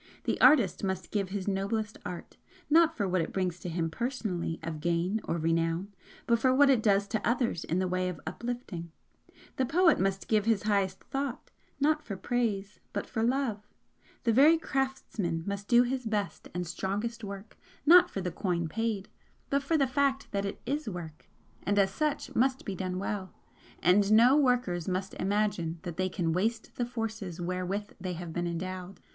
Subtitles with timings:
[0.23, 2.35] The artist must give his noblest art,
[2.71, 5.93] not for what it brings to him personally of gain or renown,
[6.25, 8.91] but for what it does to others in the way of uplifting;
[9.57, 13.67] the poet must give his highest thought, not for praise, but for love;
[14.23, 17.55] the very craftsman must do his best and strongest work
[17.85, 19.07] not for the coin paid,
[19.51, 21.29] but for the fact that it is work,
[21.61, 23.35] and as such must be done well
[23.83, 24.41] and none
[24.87, 28.99] must imagine that they can waste the forces wherewith they have been endowed.